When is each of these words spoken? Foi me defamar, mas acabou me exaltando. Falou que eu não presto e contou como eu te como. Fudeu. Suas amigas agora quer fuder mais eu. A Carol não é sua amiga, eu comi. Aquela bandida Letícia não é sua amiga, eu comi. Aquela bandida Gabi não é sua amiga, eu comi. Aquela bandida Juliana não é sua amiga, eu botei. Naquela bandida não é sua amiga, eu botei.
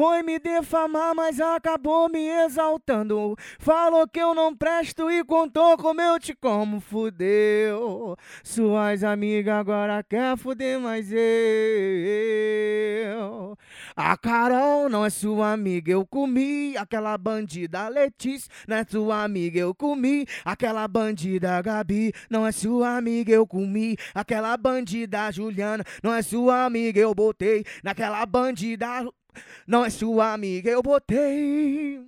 Foi 0.00 0.22
me 0.22 0.38
defamar, 0.38 1.14
mas 1.14 1.38
acabou 1.38 2.08
me 2.08 2.26
exaltando. 2.26 3.36
Falou 3.58 4.08
que 4.08 4.18
eu 4.18 4.34
não 4.34 4.56
presto 4.56 5.10
e 5.10 5.22
contou 5.22 5.76
como 5.76 6.00
eu 6.00 6.18
te 6.18 6.34
como. 6.34 6.80
Fudeu. 6.80 8.16
Suas 8.42 9.04
amigas 9.04 9.54
agora 9.54 10.02
quer 10.02 10.38
fuder 10.38 10.80
mais 10.80 11.12
eu. 11.12 11.20
A 13.94 14.16
Carol 14.16 14.88
não 14.88 15.04
é 15.04 15.10
sua 15.10 15.52
amiga, 15.52 15.92
eu 15.92 16.06
comi. 16.06 16.74
Aquela 16.78 17.18
bandida 17.18 17.86
Letícia 17.88 18.50
não 18.66 18.76
é 18.78 18.86
sua 18.88 19.22
amiga, 19.22 19.60
eu 19.60 19.74
comi. 19.74 20.24
Aquela 20.46 20.88
bandida 20.88 21.60
Gabi 21.60 22.14
não 22.30 22.46
é 22.46 22.52
sua 22.52 22.96
amiga, 22.96 23.34
eu 23.34 23.46
comi. 23.46 23.98
Aquela 24.14 24.56
bandida 24.56 25.30
Juliana 25.30 25.84
não 26.02 26.14
é 26.14 26.22
sua 26.22 26.64
amiga, 26.64 26.98
eu 26.98 27.14
botei. 27.14 27.66
Naquela 27.84 28.24
bandida 28.24 29.04
não 29.66 29.84
é 29.84 29.90
sua 29.90 30.32
amiga, 30.32 30.70
eu 30.70 30.82
botei. 30.82 32.00